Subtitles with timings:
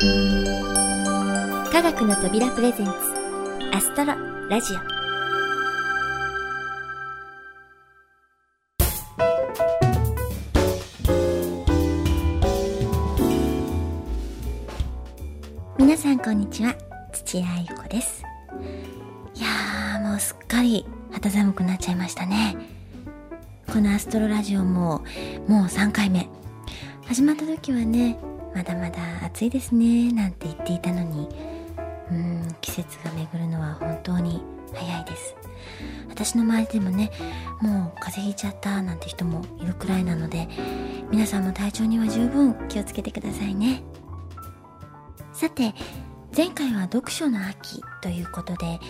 [0.00, 2.92] 科学の扉プレゼンツ
[3.72, 4.14] アストロ
[4.48, 4.76] ラジオ。
[15.76, 16.76] 皆さんこんにちは
[17.12, 18.22] 土屋愛子です。
[19.34, 22.56] いやーもうすっかり肌寒くなっちゃいましたね。
[23.66, 25.04] このアストロラジオも
[25.48, 26.28] もう3回目。
[27.04, 28.16] 始まった時はね
[28.54, 31.28] まだまだ暑いですねなんて言っていたのに。
[32.10, 34.42] うん季節が巡るのは本当に
[34.74, 35.36] 早いです。
[36.08, 37.10] 私の周りでもね
[37.60, 40.48] もう風邪ひいちゃったなんて人もいるくらいなので
[41.10, 43.82] 皆さんも体調には十分気をつけてくださいね。
[45.32, 45.74] さて
[46.36, 48.80] 前回は読書の秋ということで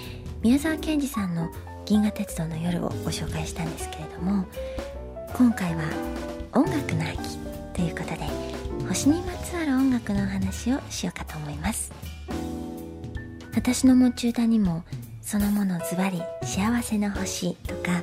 [0.43, 1.51] 宮沢賢治さんの
[1.85, 4.47] 銀河鉄道の夜をご紹介したんですけれども
[5.35, 5.83] 今回は
[6.55, 7.39] 音楽の秋
[7.75, 8.27] ということで
[8.89, 9.58] 星にまつわ
[10.15, 11.93] の話をしようかと思います。
[13.55, 14.85] 私の持ち歌にも
[15.21, 18.03] そのものズバリ幸せな星とか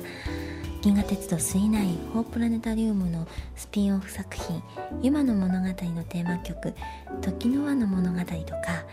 [0.82, 4.62] 銀河鉄道9ホープラネタリウムのスピンオフ作品
[5.02, 6.74] 「ユマの物語」のテーマ曲
[7.22, 8.84] 「時の輪の物語」とか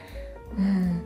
[0.58, 1.02] うん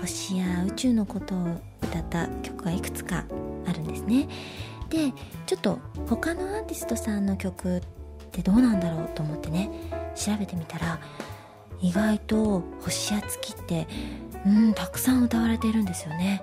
[0.00, 3.24] 星や宇宙のことを歌った曲がいくつか
[3.66, 4.26] あるんですね。
[4.88, 5.12] で
[5.46, 5.78] ちょっと
[6.08, 7.80] 他のアーティストさんの曲っ
[8.32, 9.70] てどうなんだろうと思ってね
[10.16, 10.98] 調べてみたら
[11.82, 13.86] 意外と星や月って
[14.46, 16.42] うんたくさん歌われてるんですよね。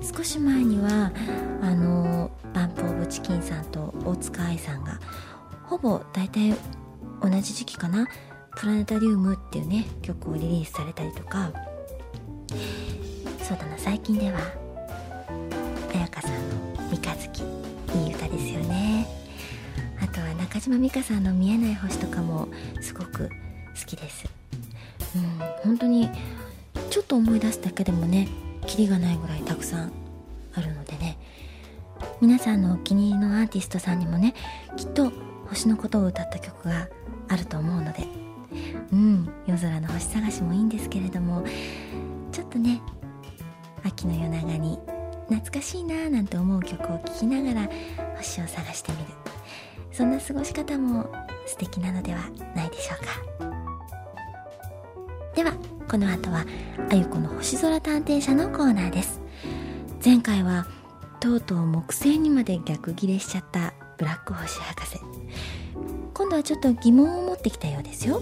[0.00, 1.12] 少し前には
[1.60, 5.00] あのバンプ・オブ・チキンさんと大塚愛さんが
[5.64, 6.54] ほぼ大体
[7.20, 8.06] 同じ時期かな
[8.56, 11.52] 「プラネタリウム」っていうね曲をリリースされたりとか。
[13.42, 14.38] そうだな最近では
[15.90, 17.42] 彩香さんの「三日月」
[17.96, 19.06] いい歌ですよね。
[20.00, 22.48] あとは中島美嘉さんの「見えない星」とかも
[22.80, 23.30] すごく
[23.78, 24.26] 好きです。
[25.16, 26.10] うん本当に
[26.90, 28.28] ちょっと思い出すだけでもね
[28.66, 29.92] キリがないぐらいたくさん
[30.54, 31.18] あるのでね
[32.20, 34.34] 皆さんのお気に入りのアーティストさんにもね
[34.76, 35.12] きっと
[35.48, 36.88] 星のことを歌った曲が
[37.28, 38.06] あると思うので
[38.92, 41.44] うん夜空の星探しもいいんですけれども
[42.32, 42.82] ちょっとね
[43.84, 44.78] 秋の夜長に
[45.28, 47.68] 懐かしいなーなんて思う曲を聴きながら
[48.16, 49.04] 星を探してみる。
[49.92, 51.10] そんな過ごし方も
[51.44, 52.20] 素敵なのでは
[52.54, 52.94] ないでしょ
[53.40, 53.47] うか。
[55.38, 55.52] では
[55.88, 56.44] この後は
[56.90, 59.20] あゆこの星空探偵社のコーナーです。
[60.04, 60.66] 前回は
[61.20, 64.98] とうとう木星にまで逆ギレしちゃったブラック星博士。
[66.12, 68.20] 今度はちょっと疑問を持ってきたようですよ。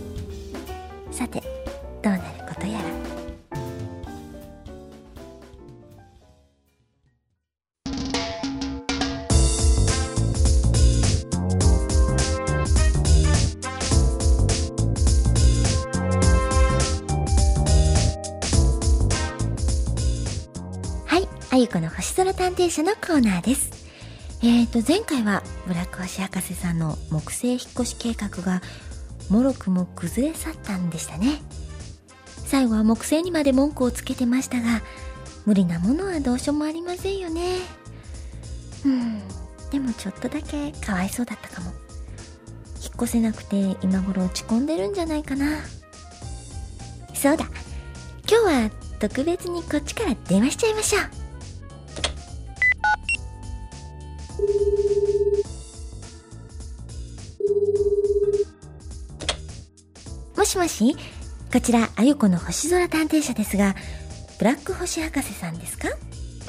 [1.11, 1.43] さて
[2.03, 2.36] どうなる？
[21.57, 23.71] あゆこの星空探偵社のコーナーです。
[24.43, 28.61] えーと、前回はブラック星博士さんの木星引っ越し計画が
[29.31, 31.41] もろくも崩れ去ったんでしたね。
[32.45, 34.83] 最後は木星にまで文句をつけてましたが、
[35.47, 37.61] 無理なものはどうしようもありませんよね。
[38.85, 39.23] うん、
[39.71, 41.73] でもちょっとだけかわいそうだったかも。
[42.83, 45.61] 引っ越せなくて今頃落ち込んでるんじゃないかな。
[47.15, 47.47] そうだ、
[48.31, 51.26] 今日は特別にこっちから電話しちゃいましょう。
[60.57, 60.97] しもし？
[61.53, 63.75] こちら、あゆこの星空探偵社ですが、
[64.39, 65.89] ブラック星博士さんですか？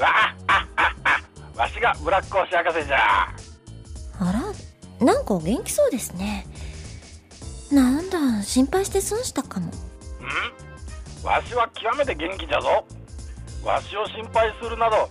[0.01, 0.07] わ
[0.47, 2.97] あああわしがブラック星博士じゃ
[4.19, 4.31] あ
[4.99, 6.47] ら、なんかお元気そうですね。
[7.71, 9.67] なんだ、心配して損したかも。
[9.67, 9.71] ん？
[11.23, 12.85] わしは極めて元気じゃぞ。
[13.63, 14.95] わしを心配するなど。
[14.95, 15.09] は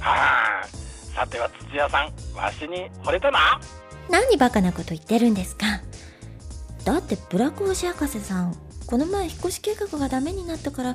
[0.00, 0.66] あ、
[1.14, 3.60] さては土屋さん、わしに惚れたな
[4.08, 5.66] 何バカなこと言ってるんですか？
[6.86, 8.54] だってブラック星博士さん
[8.86, 10.94] この前引っ越し計画がダメになったから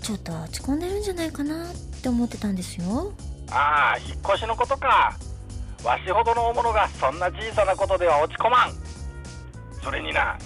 [0.00, 3.12] ちょっと落ち込んでるんじゃないかなって思ってたんですよ。
[3.50, 5.18] ああ引っ越しのことか。
[5.84, 8.72] わしほどの大物がそんな小さなことでは落ち込まん。
[9.82, 10.38] それにな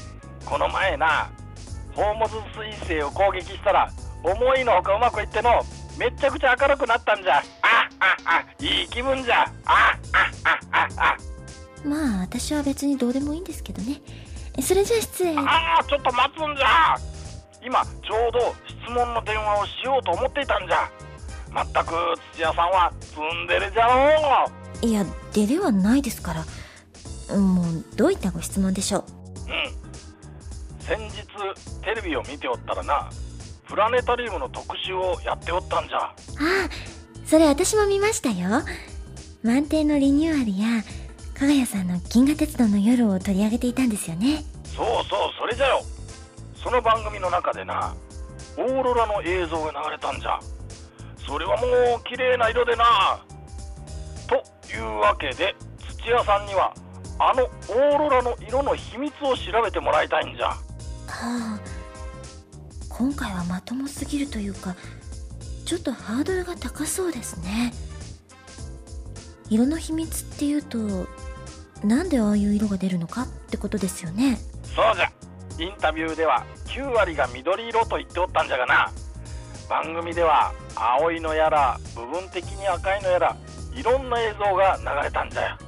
[0.47, 1.31] この前な
[1.95, 3.93] ホーモズ彗星を攻撃したら
[4.23, 5.63] 思いのほかうまくいっての
[5.99, 7.37] めちゃくちゃ明るくなったんじゃ。
[7.37, 7.43] あ
[8.01, 9.43] ああいい気分じゃ。
[9.67, 10.29] ああ
[10.73, 11.17] ああ
[11.87, 14.01] まあ私は別にどうでもいいんですけどね
[14.61, 15.37] それじゃあ失礼。
[15.39, 16.97] ああちょっと待つんじゃ。
[17.65, 20.91] 今ちょうど質問の電話をしようと思っていたんじゃ。
[21.51, 21.93] まったく
[22.35, 24.51] 土屋さんはツンデレじゃろ
[24.83, 24.87] う。
[24.87, 26.45] いやデレはないですから。
[27.39, 29.05] もうどういったご質問でしょう？
[29.49, 30.81] うん。
[30.81, 31.23] 先日
[31.83, 33.09] テレビを見ておったらな
[33.69, 35.99] プラネタリウムの特集をやっておったんじゃ。
[35.99, 36.15] ああ
[37.27, 38.63] それ私も見ましたよ。
[39.43, 40.85] 満点のリニューアルや
[41.35, 44.45] 加賀谷さんの銀河鉄道の夜を取り上げていたんですよね。
[44.65, 45.83] そうそうそれじゃよ。
[46.55, 47.95] その番組の中でな
[48.57, 50.39] オーロラの映像が流れたんじゃ。
[51.27, 51.67] それはも
[52.01, 53.25] う綺麗な色でな。
[54.29, 54.43] と
[54.73, 55.55] いうわけで
[56.01, 56.73] 土屋さんには
[57.19, 60.49] あのオーロラの色の秘密を調べてもらいたいんじゃ。
[60.49, 60.59] は
[61.09, 61.61] あ
[62.89, 64.77] 今回はまともすぎるというか
[65.65, 67.73] ちょっとハードルが高そうですね。
[69.49, 70.79] 色の秘密っていうと
[71.85, 74.39] なんでああいう色が出るのかってことですよね。
[74.65, 75.13] そうじゃ。
[75.59, 78.93] インタビューでは9割が緑色と言っておったんじゃがな。
[79.69, 83.37] 番組では青いのやら部分的に赤いのやら
[83.75, 85.59] いろんな映像が流れたんじゃよ。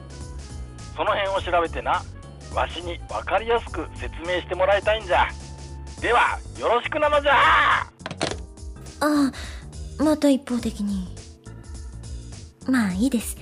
[0.96, 2.02] その辺を調べてな
[2.54, 5.28] わしに分かりやすく説明してもらいたいんじゃ。
[6.00, 7.32] ではよろしくなのじゃ。
[7.32, 7.90] あ
[9.00, 9.32] あ
[10.02, 11.14] また一方的に。
[12.66, 13.36] まあいいです。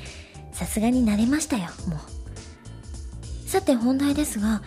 [0.53, 2.12] さすがに慣れましたよもう
[3.53, 4.63] さて本題ですが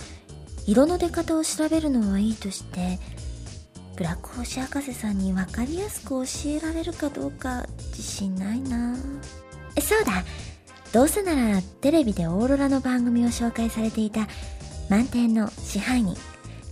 [0.68, 3.00] 色の出方を調べるのはいいとして
[3.96, 8.96] ブラック星博士さんに分かりやすく教えられるかどうか自信ないな。
[9.82, 10.24] そうだ。
[10.94, 14.28] どうせならテレビでオーロラの番組を紹介されていた
[14.88, 16.16] 満点の支配人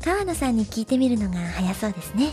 [0.05, 2.29] 川野さんに聞いてみるのが早そうですね。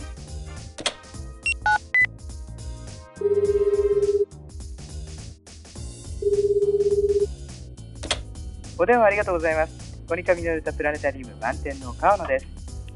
[8.80, 10.00] お電話ありがとうございます。
[10.08, 12.46] コニカミノルタプラネタリウム満点の川野です。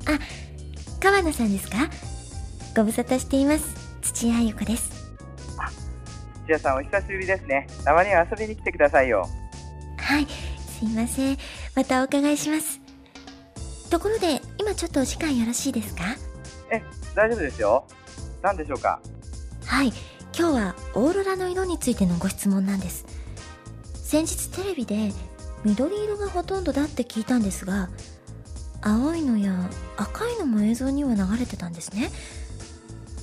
[0.06, 0.18] あ
[0.98, 1.76] 川野さんですか？
[2.74, 3.66] ご無沙汰しています
[4.00, 4.90] 土屋ゆ子です
[6.46, 7.66] 土屋さんお久しぶりですね。
[7.84, 9.28] たまには遊びに来てくださいよ。
[9.98, 11.36] はいすいません
[11.76, 12.80] またお伺いします
[13.90, 16.04] ところで今ちょっとお時間よろしいですか？
[16.70, 16.82] え、
[17.14, 17.86] 大丈夫ですよ。
[18.40, 19.00] 何でしょうか？
[19.66, 19.88] はい
[20.34, 23.04] 今日はオーロラの色についてのご質問なんです
[23.94, 25.12] 先日テレビで
[25.64, 27.88] 緑色がほとんどだって聞いたんですが
[28.82, 29.52] 青いのや
[29.96, 32.10] 赤いのも映像には流れてたんですね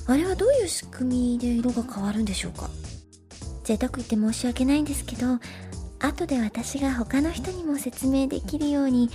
[0.06, 2.68] あれはどういう仕組みで色が変わるんでしょうか？
[3.64, 5.38] 贅沢言って申し訳ないんですけど
[6.00, 9.08] 後で私が他の人にも説明できるように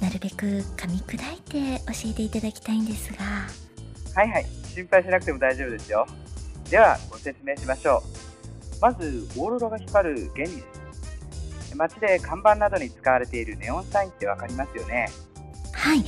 [0.00, 3.24] なるべく噛み砕いて教えていただきたいんですが
[4.14, 4.46] はいはい。
[4.74, 6.06] 心配しなくても大丈夫ですよ。
[6.70, 8.02] では、ご説明しましょ
[8.76, 8.80] う。
[8.80, 10.77] まず、オーロラが光る原理です。
[11.76, 15.08] 街で看板などに使われているネオンサインってわかりますよね？
[15.72, 16.04] はい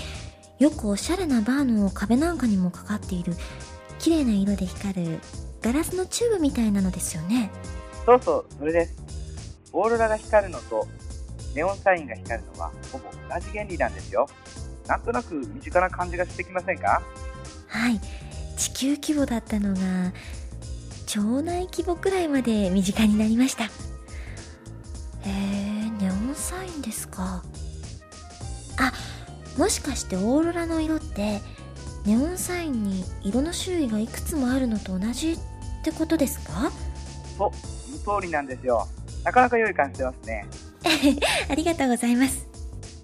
[0.58, 3.34] よくおしゃれなバーの壁なんかにもかかっている
[3.98, 5.20] 綺麗な色で光る
[5.62, 7.50] ガラスのチューブみたいなのですよね
[8.04, 8.94] そうそう、それです。
[9.72, 10.88] オーロラが光るのと、
[11.54, 14.28] ネオンサインが光るのは、ほぼ同じ原理なんですよ。
[14.86, 17.02] なんとなく身近な感じがしてきませんか？
[17.68, 18.00] はい
[18.56, 20.12] 地球規模だったのが
[21.06, 23.64] 町内規模くらいまで身近になりました
[25.24, 27.42] へえネオンサインですか
[28.78, 28.92] あ
[29.58, 31.40] もしかしてオーロラの色って
[32.06, 35.38] ネオンサインに色の種類がいくつもあるのと同じっ
[35.84, 36.70] てことですか？
[37.36, 37.50] そう、
[38.04, 38.86] その通りなんですよ。
[39.24, 40.46] なかなか良い感じしてますね。
[41.50, 42.48] ありがとうございます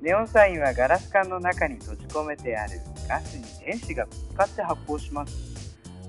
[0.01, 5.35] ネオンサインはガラス管の中に閉じ込めてあるガスに電子がぶつかって発光します。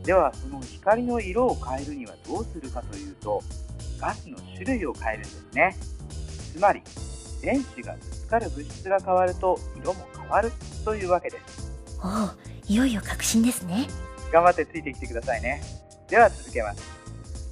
[0.03, 3.43] では、その光の色を変えるにはどうするかというと、
[3.99, 5.75] ガスの種類を変えるんですね。
[6.57, 6.81] つまり、
[7.39, 10.51] 電子がぶつかる物質が変わると色も変わる
[10.83, 11.71] というわけです。
[12.03, 12.29] おお
[12.67, 13.87] いよいよ確信ですね
[14.33, 15.61] 頑張ってついてきてくださいね。
[16.09, 16.81] では続けます。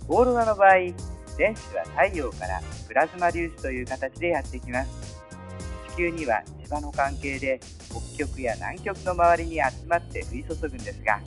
[0.08, 0.74] オーロラの場合、
[1.38, 5.22] 電子は太陽からプラズマ粒子という形でやってきます。
[5.92, 7.60] 地球には磁場の関係で
[8.18, 11.22] 北極や南極の周りに集まって降り注ぐんですが、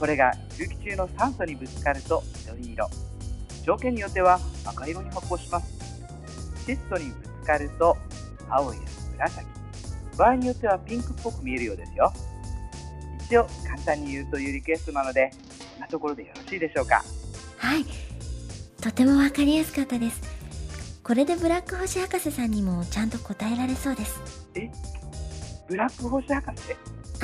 [0.00, 2.90] これが空気中の酸素にぶつかると緑色。
[3.64, 5.73] 条件によっては赤色に発光します。
[6.66, 7.96] 窒素にぶつかると
[8.48, 8.80] 青や
[9.16, 9.46] 紫。
[10.16, 12.12] 場合によってはピンクっぽく見えるようですよ。
[13.26, 15.32] 一応簡単に言うというリクエストなので、
[15.72, 17.04] こんなところでよろしいでしょうか。
[17.58, 17.84] はい。
[18.80, 20.20] とてもわかりやすかったです。
[21.02, 24.20] これでブラック星博士さんにもちゃんと答えられそうです。
[25.68, 26.72] ブラック星博士？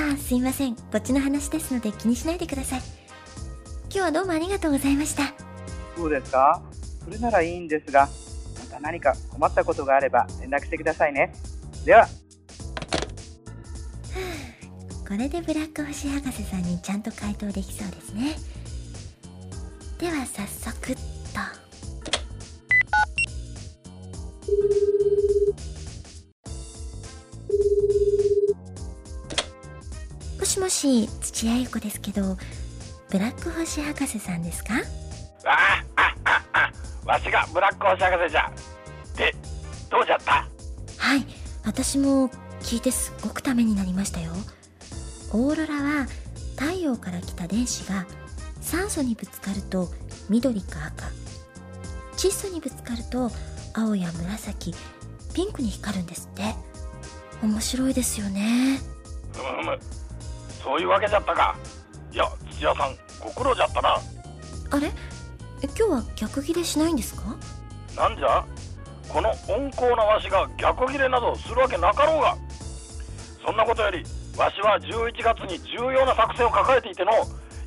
[0.00, 0.74] ああすいません。
[0.74, 2.80] こっちの話ですので気にしないでください。
[3.84, 5.32] 今日はどうもありがとうございました。
[5.96, 6.62] そうですか？
[7.04, 8.08] それならいいんですが、
[8.80, 11.32] 何か困ったことがあれば連絡してくださいね。
[11.84, 12.08] では、
[15.08, 18.36] これでブラック星博士さんにちゃんと回答できそうですね。
[19.98, 21.00] では早速っと。
[30.70, 32.36] し土屋ゆ子ですけど
[33.10, 34.74] ブラック星博士さんですか？
[35.44, 36.72] ああああ
[37.04, 38.52] わしがブラック星博士じゃ
[41.70, 42.30] 私も
[42.62, 44.32] 聞いてすっごくためになりましたよ。
[45.32, 46.06] オーロラは
[46.58, 48.08] 太陽から来た電子が
[48.60, 49.88] 酸素にぶつかると
[50.28, 51.06] 緑か赤
[52.16, 53.30] 窒素にぶつかると
[53.72, 54.74] 青や紫
[55.32, 56.42] ピンクに光るんですって。
[57.40, 58.80] 面白いですよね。
[59.32, 59.78] ふむふむ
[60.64, 61.56] そういうわけじゃったか。
[62.12, 63.96] いや土屋さんご苦労じゃったな。
[64.70, 64.88] あれ？
[65.62, 67.36] え今日は逆ギレしないんですか？
[67.96, 68.44] なんじゃ？
[69.12, 72.36] この温厚なわしが逆ギレなどするわけなかろうが
[73.44, 74.04] そんなことより
[74.36, 77.12] わしは11月に重要な作戦を抱えていての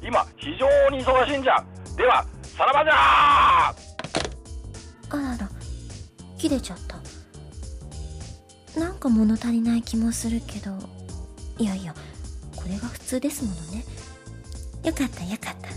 [0.02, 1.64] 今非常に忙しいんじゃ。
[1.98, 2.94] ではさらばじゃ
[3.70, 3.74] あ
[5.12, 5.50] らら
[6.38, 6.98] 切れちゃった。
[8.80, 10.72] なんか物足りない気もするけど
[11.60, 11.94] いやいや
[12.56, 13.84] これが普通ですものね。
[14.84, 15.70] よかったよかった。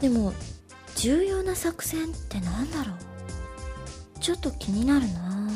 [0.00, 0.32] でも
[0.96, 2.96] 重要な作戦ってなんだろう？
[4.20, 5.48] ちょっと気になるな。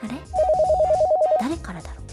[0.00, 0.14] あれ？
[1.40, 2.04] 誰からだろう？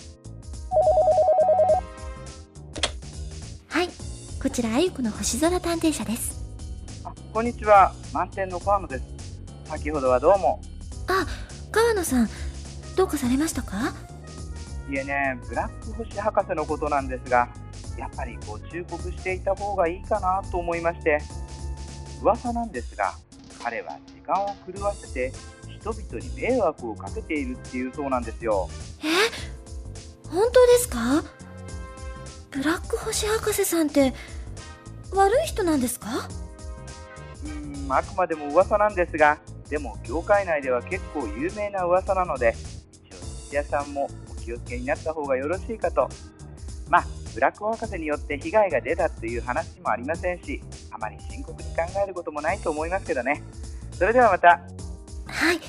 [3.69, 3.89] はい。
[4.41, 6.43] こちらあゆこの星空探偵社です。
[7.03, 7.93] あこんにちは。
[8.11, 9.03] 満点の川野です。
[9.65, 10.59] 先ほどはどうも。
[11.07, 11.27] あ
[11.71, 12.29] 川野さん
[12.95, 13.93] どうかされましたか？
[14.89, 17.49] いえねブラック星博士のことなんですが
[17.99, 21.21] やっぱりご忠告していた方がいいかなと思いまして。
[22.19, 23.13] 噂なんですが
[23.61, 25.31] 彼は時間を狂わせて
[25.79, 28.69] 人々に迷惑をかけているっていうそうなんですよ。
[29.03, 29.07] え？
[30.29, 31.23] 本当ですか？
[32.51, 34.13] ブラック星博士さんって
[35.13, 36.27] 悪い人なんですか？
[37.45, 42.55] うーんあくまでも噂なんですがでも業界内では結構有名な噂なので
[43.05, 43.17] 一応
[43.49, 46.09] 土屋さんもお気をつけになった方がよろしいかと。
[46.89, 53.43] まあブラック博士によって被害が出たっていう話もありませんしあまり深刻に考えることもないと思いますけどね。
[53.93, 54.61] それではまた。
[55.27, 55.59] はい。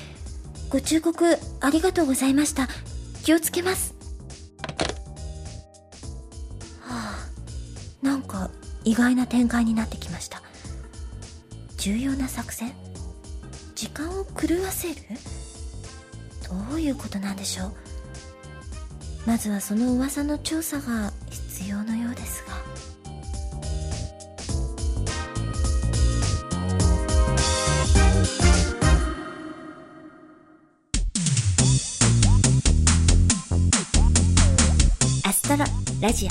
[0.69, 2.67] ご忠告ありがとうございました。
[3.23, 3.95] 気をつけます。
[6.81, 7.27] はあ。
[8.01, 8.49] なんか
[8.83, 10.41] 意外な展開になってきました。
[11.77, 12.73] 重要な作戦？
[13.75, 14.95] 時間を狂わせる？
[16.69, 17.73] どういうことなんでしょう？
[19.25, 21.11] まずはその噂の調査が
[21.59, 22.53] 必要のようですが。
[35.27, 35.65] アストロ
[36.01, 36.29] ラジオ。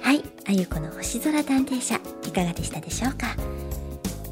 [0.00, 3.34] はい、あゆこの星空探偵社いかがでしたでしょうか？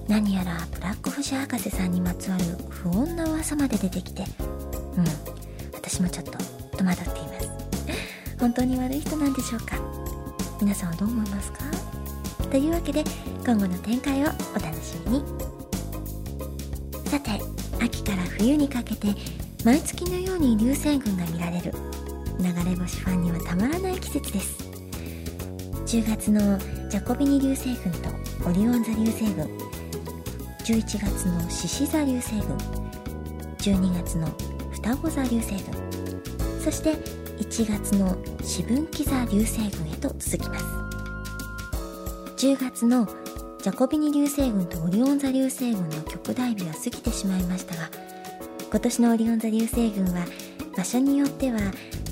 [0.08, 4.24] 何やらブラック星博士さんにまつわる不穏な噂まで出てきて
[4.96, 5.04] うん
[5.74, 6.32] 私もちょっと
[6.76, 7.50] 戸惑っています。
[8.38, 9.76] 本当に悪い人なんでしょうか？
[10.60, 11.58] 皆さんはどう思いますか？
[12.50, 13.04] というわけで
[13.44, 15.24] 今後の展開をお楽しみに。
[17.06, 17.30] さて
[17.82, 19.08] 秋から冬にかけて
[19.64, 21.72] 毎月のように流星群が見られる。
[22.38, 24.68] 流れ星ファンにはたまらない季節です。
[25.86, 28.10] 10月のジャコビニ流星群と
[28.48, 29.67] オリオン座流星群。
[30.68, 32.56] 11月の獅子座流星群
[33.56, 34.28] 12月の
[34.70, 36.92] 双子座流星群そして
[37.38, 40.64] 1月の四分岐座流星群へと続きます。
[42.36, 43.08] 10月の
[43.62, 47.88] ジャコビニ流星群とオリオン座流星群の極大日は過ぎてしまいましたが
[48.70, 50.26] 今年のオリオン座流星群は
[50.76, 51.60] 場所によっては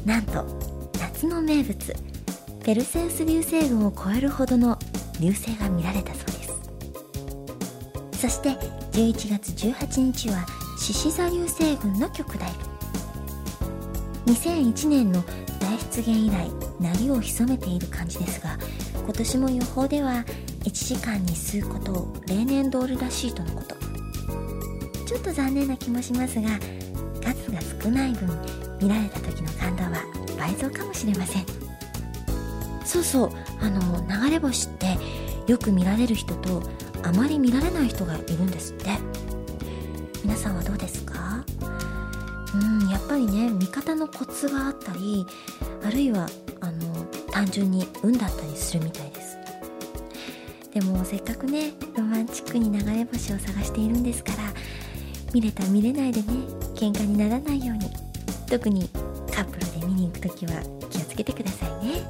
[0.06, 0.46] なんと
[0.98, 1.94] 夏の名物
[2.64, 4.78] ペルセウス流星群を超えるほどの
[5.20, 6.36] 流星が見られたそうです。
[8.16, 8.50] そして
[8.92, 10.46] 11月18日は
[10.78, 12.50] 獅子座流星群の極大。
[14.26, 15.23] 2001年の
[15.61, 18.58] 大出現以来鳴りを潜めている感じですが
[19.04, 20.25] 今年も予報では
[20.64, 23.76] 1時間に数個と例年通りらしいとのこと。
[25.06, 26.49] ちょっと残念な気もしますが
[27.23, 28.28] 数が少ない分
[28.80, 29.90] 見られた時の感動は
[30.37, 31.44] 倍増かもしれません。
[32.85, 33.30] そうそう
[33.61, 33.80] あの
[34.25, 34.96] 流れ星って
[35.46, 36.62] よく見られる人と
[37.06, 38.90] あまり見られない人がいるんですって。
[40.25, 41.44] 皆さんはどうですか？
[42.54, 45.25] うんやっぱりね見方のコツがあったり
[45.86, 46.28] あるいは
[46.60, 49.38] あの単純に運だったりするみたいです。
[50.75, 54.38] でもせっかくねロマンチックに流れ星を探しているんですから
[55.32, 56.26] 見れた見れないでね
[56.75, 57.88] 喧嘩にならないように
[58.48, 58.90] 特に
[59.32, 60.60] カップルで見に行く時は
[60.90, 62.02] 気をつけてくださいね。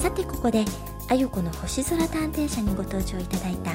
[0.00, 0.64] ささてここで
[1.10, 3.70] あゆこの星空探偵社にご登場いただいた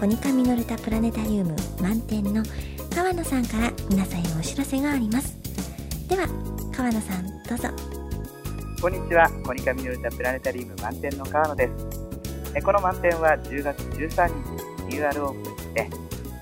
[0.00, 2.42] コニカミノルタプラネタリウム満点の
[2.92, 5.38] 川野さんから皆さんへお知らせがあります。
[6.08, 6.26] では
[6.76, 7.68] 川野さんどうぞ。
[8.82, 9.30] こんにちは。
[9.44, 11.86] コニカミノルタプラネタリウム満点の川野です。
[12.56, 15.90] えこの満点は10月13日にリニューアルオープンして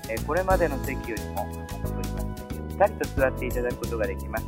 [0.09, 4.45] えこれまでの席よりも元取りましてゆったりと座っていただくことができます。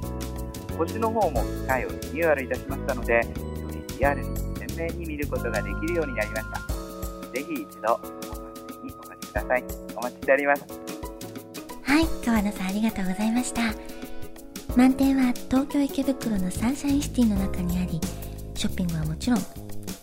[0.76, 3.22] 星の方も機械をリニューアルいたしましたのでよ
[3.70, 6.60] りリアルに明に見ることができるようになりました。
[7.34, 8.12] ぜひ一度お待
[8.72, 9.64] ちにお越しください。
[9.96, 10.64] お待ちしております。
[11.84, 13.62] はい川野さんありがとうございました。
[14.76, 18.00] 満点は東京池袋のサンシャインシティの中にあり
[18.54, 19.40] ショッピングはもちろん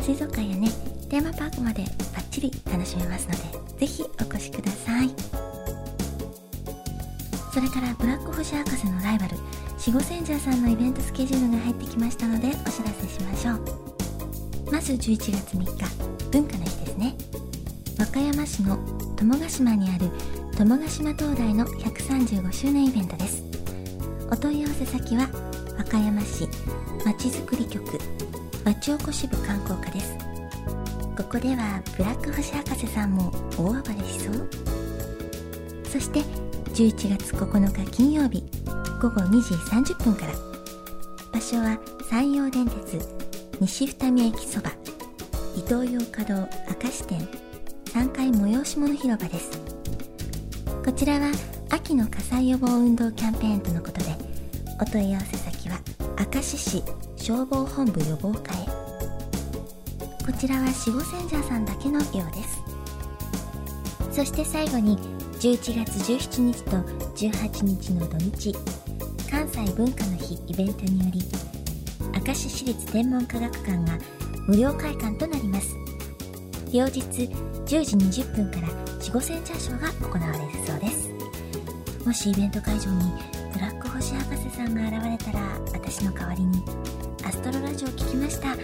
[0.00, 0.68] 水族館やね
[1.08, 5.10] テーマパークまでバッチリ楽しめますのでぜひお越しください。
[7.52, 9.36] それからブラック星博士のライバル
[9.78, 13.83] シゴセンジャーさんのイベントスケジュールが入ってきましたのでお知らせしましょう。
[14.74, 17.14] まず11月3日文化の日ですね。
[17.96, 18.76] 和歌山市の
[19.14, 20.10] 友ヶ島にある
[20.58, 23.44] 友ヶ島灯台の135周年イベントです。
[24.32, 25.28] お問い合わせ先は
[25.78, 26.48] 和歌山市
[27.06, 28.00] まちづくり局
[28.64, 30.18] 町おこし部観光課です。
[31.16, 34.48] ここではブラック星博士さんも大暴れしそう。
[35.84, 36.18] そして
[36.74, 38.42] 11月9日金曜日
[39.00, 39.54] 午後2時
[39.94, 40.32] 30分から。
[41.32, 41.78] 場所は
[42.10, 43.23] 山陽電鉄
[43.60, 44.70] 西二見駅そば
[45.56, 46.48] 伊東洋華堂明
[46.88, 47.20] 石店
[47.86, 49.60] 3階催し物広場です。
[50.84, 51.30] こちらは
[51.70, 54.06] 秋の火災予防運動キャンペーンとのことで
[54.80, 55.78] お問い合わせ先は
[56.32, 56.82] 明石市
[57.16, 58.66] 消防本部予防課へ。
[60.26, 62.62] こちらは守護センジャーさんだけのようです。
[64.10, 64.98] そして最後に
[65.40, 66.70] 11月17日と
[67.16, 68.52] 18日の土日
[69.30, 71.22] 関西文化の日イベントにより
[72.26, 73.98] 明石市立天文科学館が
[74.46, 75.76] 無料開館となります。
[76.72, 78.68] 両日10時20分から
[78.98, 81.10] 守護センジャーショーが行われるそうです。
[82.04, 83.12] もしイベント会場に
[83.52, 85.40] ブラック星博士さんが現れたら
[85.72, 86.62] 私の代わりに
[87.24, 88.54] アストロラジオ聞きました。
[88.54, 88.62] ブ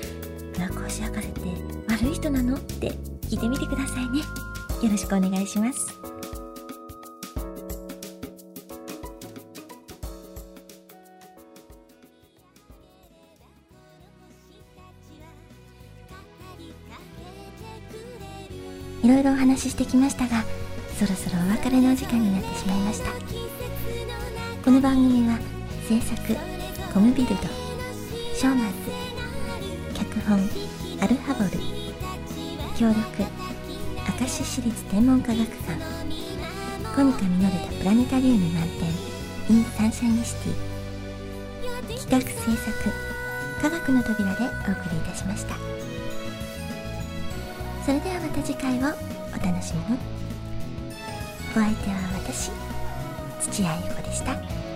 [0.59, 1.41] ラック星博士って
[1.89, 2.57] 悪い人なの？
[2.57, 2.91] って
[3.23, 4.21] 聞いてみてくださいね。
[4.83, 5.99] よろしくお願いします。
[19.41, 20.45] 話ししてきましたが
[20.99, 23.11] そろそろお別れのお時間になってしまいました。
[24.63, 25.39] この番組は
[25.89, 26.37] 制作
[26.93, 27.37] コムビルド
[28.35, 30.39] ショーマンズ脚本
[31.03, 31.51] アルハボル
[32.77, 33.01] 協力
[34.21, 35.57] 明石市立天文科学館。
[36.95, 38.69] コニカミノルタプラネタリウム満
[39.49, 41.99] 点 in サンシャインシティ。
[41.99, 42.93] 企画制作
[43.63, 45.57] 科学の扉でお送りいたしました。
[47.87, 49.20] それではまた次回を。
[49.33, 49.99] お楽しみに
[51.51, 52.51] お相手は私
[53.41, 54.70] 土屋ゆ子でした。